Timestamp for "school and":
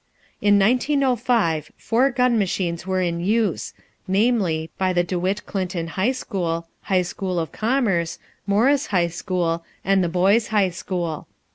9.09-10.03